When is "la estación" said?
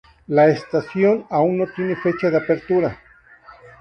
0.27-1.27